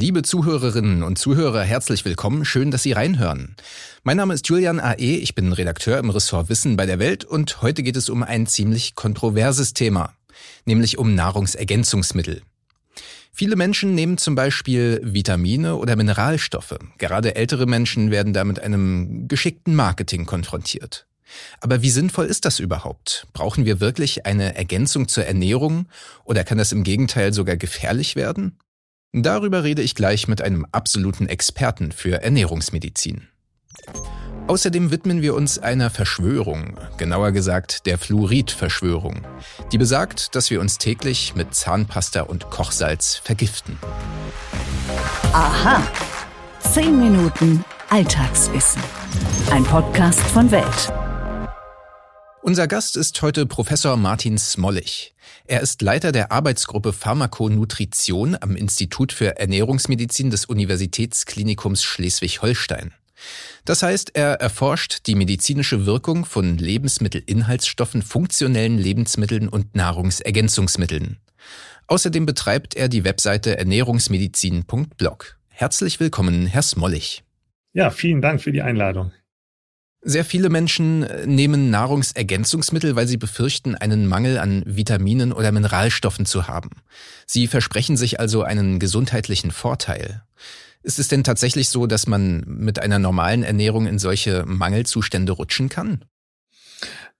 [0.00, 2.46] Liebe Zuhörerinnen und Zuhörer, herzlich willkommen.
[2.46, 3.54] Schön, dass Sie reinhören.
[4.02, 7.60] Mein Name ist Julian A.E., ich bin Redakteur im Ressort Wissen bei der Welt und
[7.60, 10.14] heute geht es um ein ziemlich kontroverses Thema,
[10.64, 12.40] nämlich um Nahrungsergänzungsmittel.
[13.30, 16.78] Viele Menschen nehmen zum Beispiel Vitamine oder Mineralstoffe.
[16.96, 21.06] Gerade ältere Menschen werden da mit einem geschickten Marketing konfrontiert.
[21.60, 23.26] Aber wie sinnvoll ist das überhaupt?
[23.34, 25.88] Brauchen wir wirklich eine Ergänzung zur Ernährung
[26.24, 28.56] oder kann das im Gegenteil sogar gefährlich werden?
[29.12, 33.26] Darüber rede ich gleich mit einem absoluten Experten für Ernährungsmedizin.
[34.46, 39.26] Außerdem widmen wir uns einer Verschwörung, genauer gesagt der Fluorid-Verschwörung,
[39.72, 43.78] die besagt, dass wir uns täglich mit Zahnpasta und Kochsalz vergiften.
[45.32, 45.82] Aha.
[46.72, 48.82] 10 Minuten Alltagswissen.
[49.50, 50.99] Ein Podcast von Welt.
[52.42, 55.14] Unser Gast ist heute Professor Martin Smollig.
[55.46, 62.94] Er ist Leiter der Arbeitsgruppe Pharmakonutrition am Institut für Ernährungsmedizin des Universitätsklinikums Schleswig-Holstein.
[63.66, 71.18] Das heißt, er erforscht die medizinische Wirkung von Lebensmittelinhaltsstoffen, funktionellen Lebensmitteln und Nahrungsergänzungsmitteln.
[71.88, 75.36] Außerdem betreibt er die Webseite ernährungsmedizin.blog.
[75.50, 77.22] Herzlich willkommen, Herr Smollig.
[77.74, 79.12] Ja, vielen Dank für die Einladung.
[80.02, 86.24] Sehr viele Menschen äh, nehmen Nahrungsergänzungsmittel, weil sie befürchten, einen Mangel an Vitaminen oder Mineralstoffen
[86.24, 86.70] zu haben.
[87.26, 90.22] Sie versprechen sich also einen gesundheitlichen Vorteil.
[90.82, 95.68] Ist es denn tatsächlich so, dass man mit einer normalen Ernährung in solche Mangelzustände rutschen
[95.68, 96.04] kann?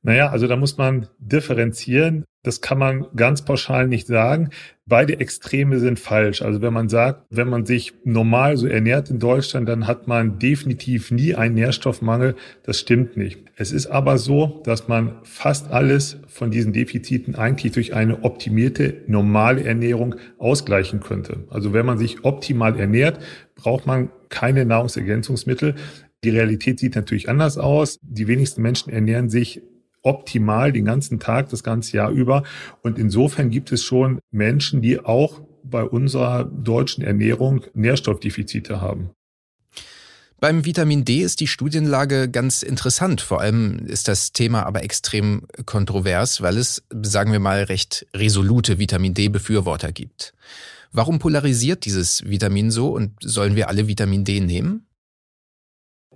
[0.02, 2.24] Naja, also da muss man differenzieren.
[2.42, 4.48] Das kann man ganz pauschal nicht sagen.
[4.86, 6.40] Beide Extreme sind falsch.
[6.40, 10.38] Also wenn man sagt, wenn man sich normal so ernährt in Deutschland, dann hat man
[10.38, 12.34] definitiv nie einen Nährstoffmangel.
[12.62, 13.40] Das stimmt nicht.
[13.56, 19.02] Es ist aber so, dass man fast alles von diesen Defiziten eigentlich durch eine optimierte
[19.06, 21.44] normale Ernährung ausgleichen könnte.
[21.50, 23.20] Also wenn man sich optimal ernährt,
[23.54, 25.74] braucht man keine Nahrungsergänzungsmittel.
[26.24, 27.98] Die Realität sieht natürlich anders aus.
[28.02, 29.62] Die wenigsten Menschen ernähren sich
[30.02, 32.42] optimal den ganzen Tag, das ganze Jahr über.
[32.82, 39.10] Und insofern gibt es schon Menschen, die auch bei unserer deutschen Ernährung Nährstoffdefizite haben.
[40.41, 43.20] Beim Vitamin D ist die Studienlage ganz interessant.
[43.20, 48.78] Vor allem ist das Thema aber extrem kontrovers, weil es, sagen wir mal, recht resolute
[48.78, 50.32] Vitamin D-Befürworter gibt.
[50.92, 54.86] Warum polarisiert dieses Vitamin so und sollen wir alle Vitamin D nehmen?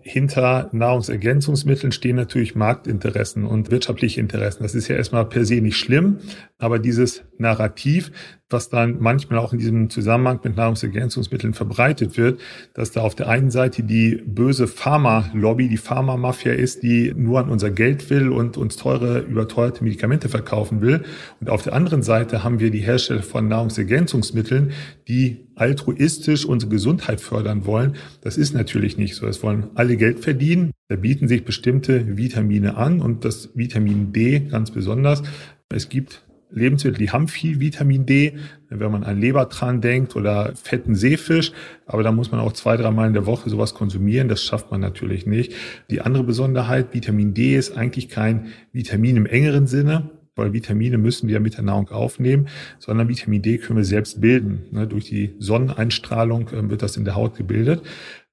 [0.06, 4.62] Hinter Nahrungsergänzungsmitteln stehen natürlich Marktinteressen und wirtschaftliche Interessen.
[4.62, 6.18] Das ist ja erstmal per se nicht schlimm,
[6.58, 8.12] aber dieses Narrativ,
[8.54, 12.40] was dann manchmal auch in diesem Zusammenhang mit Nahrungsergänzungsmitteln verbreitet wird,
[12.72, 17.50] dass da auf der einen Seite die böse Pharma-Lobby, die Pharma-Mafia ist, die nur an
[17.50, 21.02] unser Geld will und uns teure, überteuerte Medikamente verkaufen will.
[21.40, 24.72] Und auf der anderen Seite haben wir die Hersteller von Nahrungsergänzungsmitteln,
[25.08, 27.96] die altruistisch unsere Gesundheit fördern wollen.
[28.22, 29.26] Das ist natürlich nicht so.
[29.26, 30.70] Es wollen alle Geld verdienen.
[30.88, 35.22] Da bieten sich bestimmte Vitamine an und das Vitamin D ganz besonders.
[35.68, 36.22] Es gibt
[36.54, 38.34] Lebensmittel, die haben viel Vitamin D,
[38.68, 41.52] wenn man an Lebertran denkt oder fetten Seefisch.
[41.86, 44.28] Aber da muss man auch zwei, dreimal in der Woche sowas konsumieren.
[44.28, 45.52] Das schafft man natürlich nicht.
[45.90, 51.28] Die andere Besonderheit, Vitamin D ist eigentlich kein Vitamin im engeren Sinne, weil Vitamine müssen
[51.28, 52.48] wir mit der Nahrung aufnehmen,
[52.78, 54.64] sondern Vitamin D können wir selbst bilden.
[54.70, 57.82] Ne, durch die Sonneneinstrahlung äh, wird das in der Haut gebildet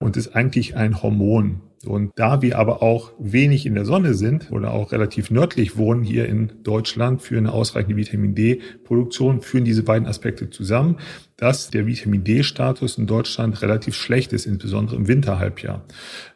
[0.01, 1.61] und ist eigentlich ein Hormon.
[1.85, 6.03] Und da wir aber auch wenig in der Sonne sind oder auch relativ nördlich wohnen
[6.03, 10.97] hier in Deutschland für eine ausreichende Vitamin D-Produktion, führen diese beiden Aspekte zusammen,
[11.37, 15.83] dass der Vitamin D-Status in Deutschland relativ schlecht ist, insbesondere im Winterhalbjahr.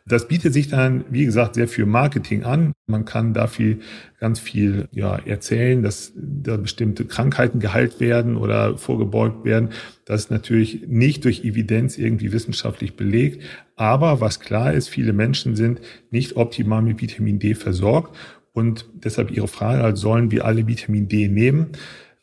[0.07, 2.73] Das bietet sich dann, wie gesagt, sehr viel Marketing an.
[2.87, 3.77] Man kann dafür
[4.19, 9.69] ganz viel ja, erzählen, dass da bestimmte Krankheiten geheilt werden oder vorgebeugt werden.
[10.05, 13.43] Das ist natürlich nicht durch Evidenz irgendwie wissenschaftlich belegt.
[13.75, 18.15] Aber was klar ist, viele Menschen sind nicht optimal mit Vitamin D versorgt.
[18.53, 21.69] Und deshalb Ihre Frage, also sollen wir alle Vitamin D nehmen?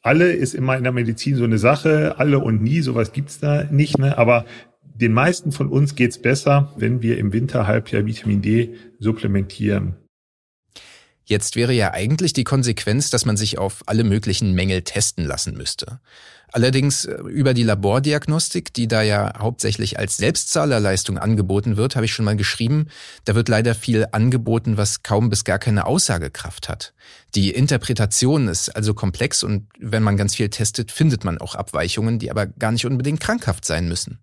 [0.01, 3.65] Alle ist immer in der Medizin so eine Sache, alle und nie, sowas gibt's da
[3.65, 3.99] nicht.
[3.99, 4.17] Ne?
[4.17, 4.47] Aber
[4.95, 9.97] den meisten von uns geht's besser, wenn wir im Winterhalbjahr Vitamin D supplementieren.
[11.25, 15.57] Jetzt wäre ja eigentlich die Konsequenz, dass man sich auf alle möglichen Mängel testen lassen
[15.57, 16.01] müsste.
[16.53, 22.13] Allerdings äh, über die Labordiagnostik, die da ja hauptsächlich als Selbstzahlerleistung angeboten wird, habe ich
[22.13, 22.89] schon mal geschrieben,
[23.25, 26.93] da wird leider viel angeboten, was kaum bis gar keine Aussagekraft hat.
[27.35, 32.19] Die Interpretation ist also komplex und wenn man ganz viel testet, findet man auch Abweichungen,
[32.19, 34.19] die aber gar nicht unbedingt krankhaft sein müssen.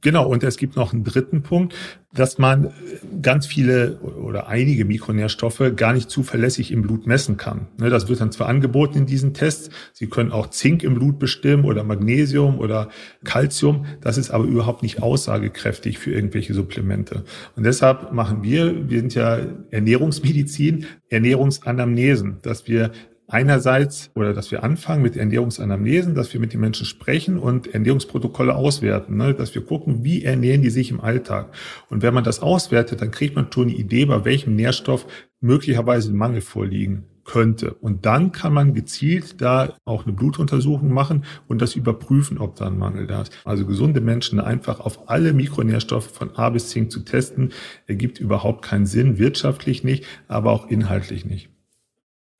[0.00, 1.74] Genau, und es gibt noch einen dritten Punkt,
[2.14, 2.72] dass man
[3.20, 7.66] ganz viele oder einige Mikronährstoffe gar nicht zuverlässig im Blut messen kann.
[7.78, 11.18] Ne, das wird dann zwar angeboten in diesen Tests, Sie können auch Zink im Blut
[11.18, 12.90] bestimmen oder Magnesium oder
[13.24, 17.24] Calcium, das ist aber überhaupt nicht aussagekräftig für irgendwelche Supplemente.
[17.56, 19.40] Und deshalb machen wir, wir sind ja
[19.70, 22.92] Ernährungsmedizin, Ernährungsanamnesen, dass wir
[23.28, 28.54] einerseits oder dass wir anfangen mit Ernährungsanamnesen, dass wir mit den Menschen sprechen und Ernährungsprotokolle
[28.54, 29.34] auswerten, ne?
[29.34, 31.54] dass wir gucken, wie ernähren die sich im Alltag.
[31.90, 35.06] Und wenn man das auswertet, dann kriegt man schon eine Idee, bei welchem Nährstoff
[35.40, 37.74] möglicherweise ein Mangel vorliegen könnte.
[37.74, 42.66] Und dann kann man gezielt da auch eine Blutuntersuchung machen und das überprüfen, ob da
[42.66, 43.32] ein Mangel da ist.
[43.44, 47.52] Also gesunde Menschen einfach auf alle Mikronährstoffe von A bis Zink zu testen,
[47.86, 51.50] ergibt überhaupt keinen Sinn, wirtschaftlich nicht, aber auch inhaltlich nicht.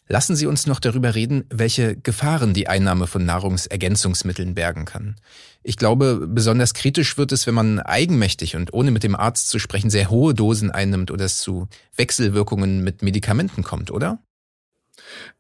[0.09, 5.17] Lassen Sie uns noch darüber reden, welche Gefahren die Einnahme von Nahrungsergänzungsmitteln bergen kann.
[5.63, 9.59] Ich glaube, besonders kritisch wird es, wenn man eigenmächtig und ohne mit dem Arzt zu
[9.59, 14.19] sprechen sehr hohe Dosen einnimmt oder es zu Wechselwirkungen mit Medikamenten kommt, oder?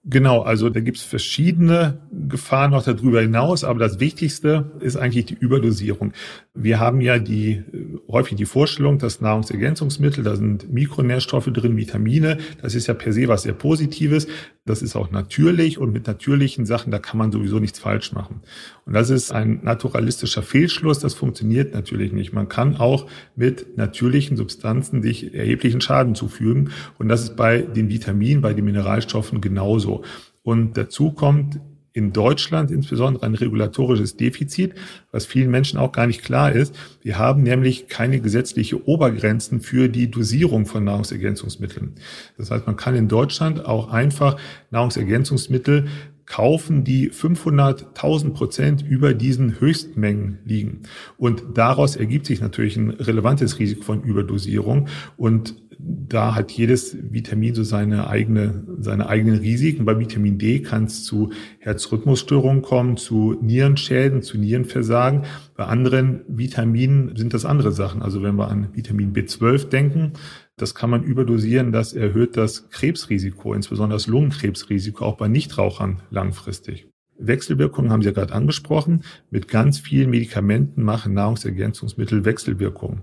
[0.04, 5.26] Genau, also da gibt es verschiedene Gefahren noch darüber hinaus, aber das Wichtigste ist eigentlich
[5.26, 6.12] die Überdosierung.
[6.54, 7.62] Wir haben ja die
[8.08, 13.28] häufig die Vorstellung, dass Nahrungsergänzungsmittel, da sind Mikronährstoffe drin, Vitamine, das ist ja per se
[13.28, 14.28] was sehr Positives,
[14.64, 18.40] das ist auch natürlich und mit natürlichen Sachen, da kann man sowieso nichts falsch machen.
[18.86, 22.32] Und das ist ein naturalistischer Fehlschluss, das funktioniert natürlich nicht.
[22.32, 23.06] Man kann auch
[23.36, 28.64] mit natürlichen Substanzen sich erheblichen Schaden zufügen und das ist bei den Vitaminen, bei den
[28.64, 30.02] Mineralstoffen genauso.
[30.42, 31.60] Und dazu kommt
[31.92, 34.74] in Deutschland insbesondere ein regulatorisches Defizit,
[35.10, 36.76] was vielen Menschen auch gar nicht klar ist.
[37.02, 41.96] Wir haben nämlich keine gesetzliche Obergrenzen für die Dosierung von Nahrungsergänzungsmitteln.
[42.36, 44.36] Das heißt, man kann in Deutschland auch einfach
[44.70, 45.88] Nahrungsergänzungsmittel
[46.28, 50.82] kaufen, die 500.000 Prozent über diesen Höchstmengen liegen.
[51.16, 54.88] Und daraus ergibt sich natürlich ein relevantes Risiko von Überdosierung.
[55.16, 59.84] Und da hat jedes Vitamin so seine eigene, seine eigenen Risiken.
[59.84, 61.30] Bei Vitamin D kann es zu
[61.60, 65.22] Herzrhythmusstörungen kommen, zu Nierenschäden, zu Nierenversagen.
[65.56, 68.02] Bei anderen Vitaminen sind das andere Sachen.
[68.02, 70.12] Also wenn wir an Vitamin B12 denken,
[70.58, 76.86] das kann man überdosieren, das erhöht das Krebsrisiko, insbesondere das Lungenkrebsrisiko, auch bei Nichtrauchern langfristig.
[77.18, 79.02] Wechselwirkungen haben Sie ja gerade angesprochen.
[79.30, 83.02] Mit ganz vielen Medikamenten machen Nahrungsergänzungsmittel Wechselwirkungen.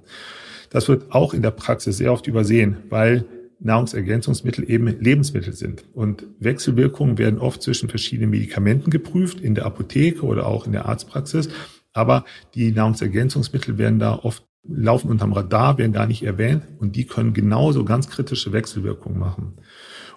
[0.69, 3.25] Das wird auch in der Praxis sehr oft übersehen, weil
[3.59, 5.85] Nahrungsergänzungsmittel eben Lebensmittel sind.
[5.93, 10.85] Und Wechselwirkungen werden oft zwischen verschiedenen Medikamenten geprüft, in der Apotheke oder auch in der
[10.85, 11.49] Arztpraxis.
[11.93, 17.05] Aber die Nahrungsergänzungsmittel werden da oft laufen unterm Radar, werden gar nicht erwähnt und die
[17.05, 19.53] können genauso ganz kritische Wechselwirkungen machen.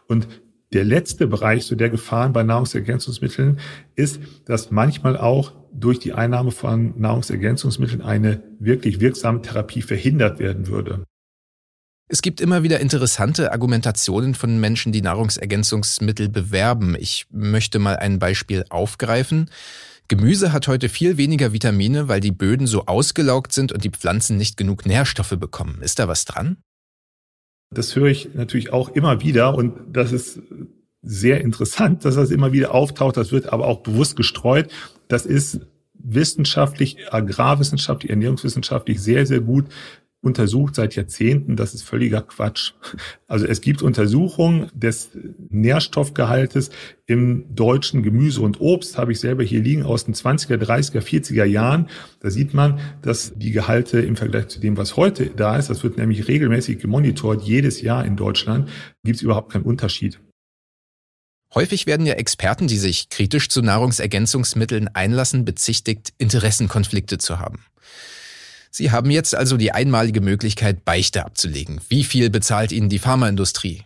[0.06, 0.28] Und
[0.72, 3.58] der letzte Bereich so der Gefahren bei Nahrungsergänzungsmitteln
[3.94, 10.66] ist, dass manchmal auch durch die Einnahme von Nahrungsergänzungsmitteln eine wirklich wirksame Therapie verhindert werden
[10.66, 11.04] würde.
[12.10, 16.96] Es gibt immer wieder interessante Argumentationen von Menschen, die Nahrungsergänzungsmittel bewerben.
[16.98, 19.50] Ich möchte mal ein Beispiel aufgreifen.
[20.08, 24.38] Gemüse hat heute viel weniger Vitamine, weil die Böden so ausgelaugt sind und die Pflanzen
[24.38, 25.82] nicht genug Nährstoffe bekommen.
[25.82, 26.56] Ist da was dran?
[27.70, 30.40] Das höre ich natürlich auch immer wieder und das ist
[31.02, 33.18] sehr interessant, dass das immer wieder auftaucht.
[33.18, 34.70] Das wird aber auch bewusst gestreut.
[35.08, 35.60] Das ist
[35.92, 39.66] wissenschaftlich, agrarwissenschaftlich, ernährungswissenschaftlich sehr, sehr gut
[40.20, 41.56] untersucht seit Jahrzehnten.
[41.56, 42.72] Das ist völliger Quatsch.
[43.28, 45.10] Also es gibt Untersuchungen des
[45.50, 46.70] Nährstoffgehaltes
[47.06, 51.44] im deutschen Gemüse und Obst, habe ich selber hier liegen, aus den 20er, 30er, 40er
[51.44, 51.88] Jahren.
[52.20, 55.82] Da sieht man, dass die Gehalte im Vergleich zu dem, was heute da ist, das
[55.82, 58.68] wird nämlich regelmäßig gemonitort, jedes Jahr in Deutschland,
[59.04, 60.20] gibt es überhaupt keinen Unterschied.
[61.54, 67.64] Häufig werden ja Experten, die sich kritisch zu Nahrungsergänzungsmitteln einlassen, bezichtigt, Interessenkonflikte zu haben.
[68.70, 71.80] Sie haben jetzt also die einmalige Möglichkeit, Beichte abzulegen.
[71.88, 73.82] Wie viel bezahlt Ihnen die Pharmaindustrie?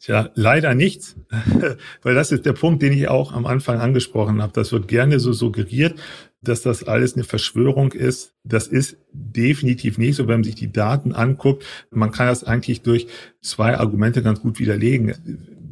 [0.00, 1.16] Tja, leider nichts,
[2.02, 4.52] weil das ist der Punkt, den ich auch am Anfang angesprochen habe.
[4.52, 5.98] Das wird gerne so suggeriert,
[6.42, 8.32] dass das alles eine Verschwörung ist.
[8.44, 11.64] Das ist definitiv nicht so, wenn man sich die Daten anguckt.
[11.90, 13.08] Man kann das eigentlich durch
[13.40, 15.14] zwei Argumente ganz gut widerlegen.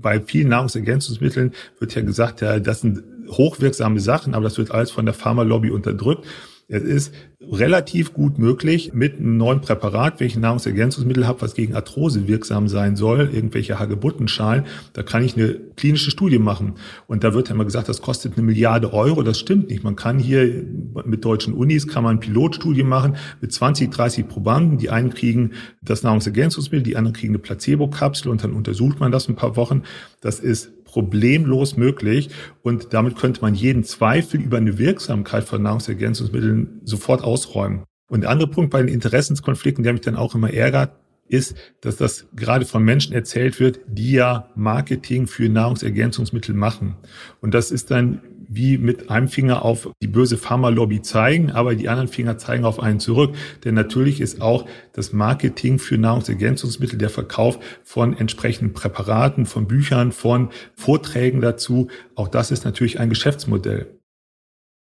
[0.00, 4.90] Bei vielen Nahrungsergänzungsmitteln wird ja gesagt, ja, das sind hochwirksame Sachen, aber das wird alles
[4.90, 6.26] von der Pharmalobby unterdrückt.
[6.68, 11.54] Es ist relativ gut möglich, mit einem neuen Präparat, wenn ich ein Nahrungsergänzungsmittel habe, was
[11.54, 16.74] gegen Arthrose wirksam sein soll, irgendwelche Hagebuttenschalen, da kann ich eine klinische Studie machen.
[17.06, 19.22] Und da wird ja immer gesagt, das kostet eine Milliarde Euro.
[19.22, 19.84] Das stimmt nicht.
[19.84, 20.64] Man kann hier
[21.04, 24.78] mit deutschen Unis kann man Pilotstudie machen mit 20, 30 Probanden.
[24.78, 29.28] Die einen kriegen das Nahrungsergänzungsmittel, die anderen kriegen eine Placebo-Kapsel und dann untersucht man das
[29.28, 29.82] ein paar Wochen.
[30.20, 32.30] Das ist problemlos möglich
[32.62, 37.84] und damit könnte man jeden Zweifel über eine Wirksamkeit von Nahrungsergänzungsmitteln sofort ausräumen.
[38.08, 40.92] Und der andere Punkt bei den Interessenskonflikten, der mich dann auch immer ärgert,
[41.28, 46.96] ist, dass das gerade von Menschen erzählt wird, die ja Marketing für Nahrungsergänzungsmittel machen.
[47.40, 51.88] Und das ist dann wie mit einem Finger auf die böse Pharmalobby zeigen, aber die
[51.88, 53.34] anderen Finger zeigen auf einen zurück.
[53.64, 60.12] Denn natürlich ist auch das Marketing für Nahrungsergänzungsmittel, der Verkauf von entsprechenden Präparaten, von Büchern,
[60.12, 63.98] von Vorträgen dazu, auch das ist natürlich ein Geschäftsmodell.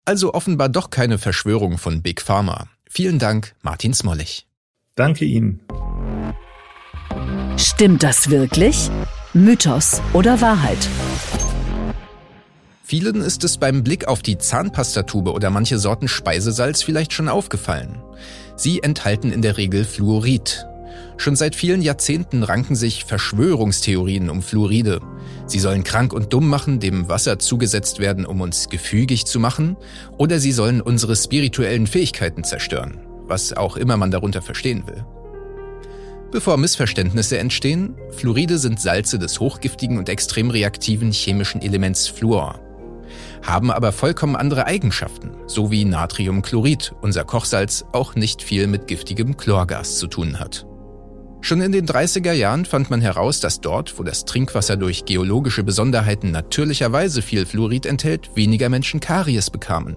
[0.05, 2.69] Also offenbar doch keine Verschwörung von Big Pharma.
[2.89, 4.47] Vielen Dank, Martin Smollig.
[4.95, 5.61] Danke Ihnen.
[7.57, 8.91] Stimmt das wirklich?
[9.35, 10.89] Mythos oder Wahrheit?
[12.89, 18.01] Vielen ist es beim Blick auf die Zahnpastatube oder manche Sorten Speisesalz vielleicht schon aufgefallen.
[18.55, 20.65] Sie enthalten in der Regel Fluorid.
[21.17, 25.01] Schon seit vielen Jahrzehnten ranken sich Verschwörungstheorien um Fluoride.
[25.49, 29.77] Sie sollen krank und dumm machen, dem Wasser zugesetzt werden, um uns gefügig zu machen,
[30.17, 35.05] oder sie sollen unsere spirituellen Fähigkeiten zerstören, was auch immer man darunter verstehen will.
[36.31, 42.61] Bevor Missverständnisse entstehen, Fluoride sind Salze des hochgiftigen und extrem reaktiven chemischen Elements Fluor
[43.43, 49.37] haben aber vollkommen andere Eigenschaften, so wie Natriumchlorid, unser Kochsalz, auch nicht viel mit giftigem
[49.37, 50.67] Chlorgas zu tun hat.
[51.41, 55.63] Schon in den 30er Jahren fand man heraus, dass dort, wo das Trinkwasser durch geologische
[55.63, 59.97] Besonderheiten natürlicherweise viel Fluorid enthält, weniger Menschen Karies bekamen.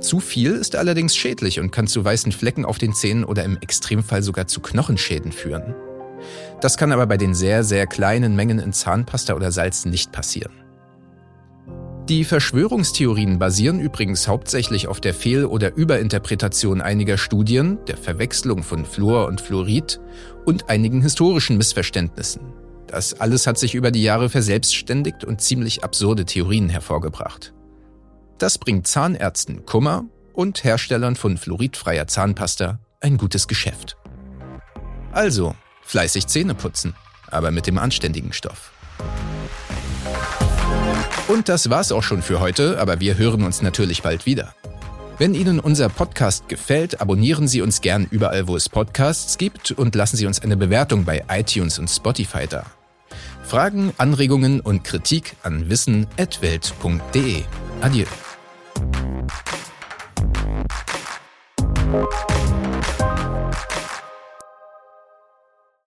[0.00, 3.58] Zu viel ist allerdings schädlich und kann zu weißen Flecken auf den Zähnen oder im
[3.60, 5.74] Extremfall sogar zu Knochenschäden führen.
[6.60, 10.61] Das kann aber bei den sehr, sehr kleinen Mengen in Zahnpasta oder Salz nicht passieren.
[12.12, 18.84] Die Verschwörungstheorien basieren übrigens hauptsächlich auf der Fehl- oder Überinterpretation einiger Studien, der Verwechslung von
[18.84, 19.98] Fluor und Fluorid
[20.44, 22.52] und einigen historischen Missverständnissen.
[22.86, 27.54] Das alles hat sich über die Jahre verselbstständigt und ziemlich absurde Theorien hervorgebracht.
[28.36, 30.04] Das bringt Zahnärzten Kummer
[30.34, 33.96] und Herstellern von fluoridfreier Zahnpasta ein gutes Geschäft.
[35.12, 36.92] Also, fleißig Zähne putzen,
[37.30, 38.71] aber mit dem anständigen Stoff.
[41.28, 44.54] Und das war's auch schon für heute, aber wir hören uns natürlich bald wieder.
[45.18, 49.94] Wenn Ihnen unser Podcast gefällt, abonnieren Sie uns gern überall, wo es Podcasts gibt und
[49.94, 52.66] lassen Sie uns eine Bewertung bei iTunes und Spotify da.
[53.44, 57.42] Fragen, Anregungen und Kritik an wissen.welt.de.
[57.80, 58.06] Adieu.